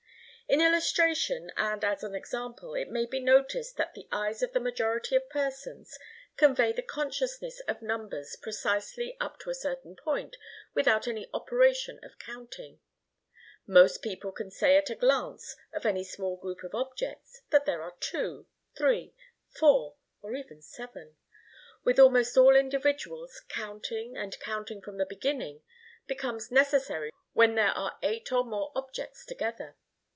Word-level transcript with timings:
In 0.51 0.59
illustration 0.59 1.49
and 1.55 1.81
as 1.81 2.03
an 2.03 2.13
example 2.13 2.73
it 2.73 2.89
may 2.89 3.05
be 3.05 3.21
noticed 3.21 3.77
that 3.77 3.93
the 3.93 4.09
eyes 4.11 4.43
of 4.43 4.51
the 4.51 4.59
majority 4.59 5.15
of 5.15 5.29
persons 5.29 5.97
convey 6.35 6.73
the 6.73 6.81
consciousness 6.81 7.61
of 7.69 7.81
numbers 7.81 8.35
precisely, 8.35 9.15
up 9.21 9.39
to 9.39 9.49
a 9.49 9.55
certain 9.55 9.95
point, 9.95 10.35
without 10.73 11.07
any 11.07 11.29
operation 11.33 12.01
of 12.03 12.19
counting. 12.19 12.81
Most 13.65 14.01
people 14.01 14.33
can 14.33 14.51
say 14.51 14.75
at 14.75 14.89
a 14.89 14.95
glance, 14.95 15.55
of 15.73 15.85
any 15.85 16.03
small 16.03 16.35
group 16.35 16.61
of 16.65 16.75
objects, 16.75 17.43
that 17.51 17.63
there 17.65 17.81
are 17.81 17.95
two, 18.01 18.45
three, 18.77 19.13
four, 19.57 19.95
or 20.21 20.35
even 20.35 20.61
seven. 20.61 21.15
With 21.85 21.97
almost 21.97 22.35
all 22.35 22.57
individuals, 22.57 23.39
counting, 23.47 24.17
and 24.17 24.37
counting 24.41 24.81
from 24.81 24.97
the 24.97 25.05
beginning, 25.05 25.61
becomes 26.07 26.51
necessary 26.51 27.09
when 27.31 27.55
there 27.55 27.71
are 27.71 27.97
eight 28.03 28.33
or 28.33 28.43
more 28.43 28.73
objects 28.75 29.25
together. 29.25 29.77